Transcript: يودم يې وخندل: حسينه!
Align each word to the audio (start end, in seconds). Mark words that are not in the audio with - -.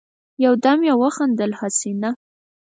يودم 0.43 0.79
يې 0.87 0.93
وخندل: 1.01 1.51
حسينه! 1.59 2.09